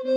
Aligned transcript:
Liebe 0.00 0.12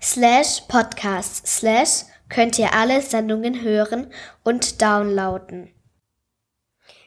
slash 0.00 0.62
podcast 0.66 1.46
slash 1.46 2.04
könnt 2.28 2.58
ihr 2.58 2.74
alle 2.74 3.02
Sendungen 3.02 3.62
hören 3.62 4.10
und 4.42 4.80
downloaden. 4.80 5.70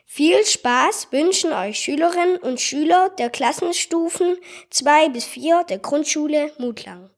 Viel 0.06 0.45
Spaß 0.45 1.08
wünschen 1.11 1.52
euch 1.52 1.80
Schülerinnen 1.80 2.38
und 2.38 2.61
Schüler 2.61 3.09
der 3.17 3.30
Klassenstufen 3.30 4.38
2 4.69 5.09
bis 5.09 5.25
4 5.25 5.66
der 5.69 5.80
Grundschule 5.80 6.53
Mutlang. 6.58 7.09